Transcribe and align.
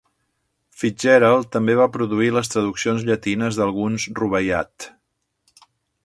FitzGerald 0.83 1.49
també 1.55 1.75
va 1.81 1.85
produir 1.97 2.31
les 2.37 2.49
traduccions 2.55 3.05
llatines 3.09 3.59
d'alguns 3.59 4.07
rubaiyat. 4.21 4.89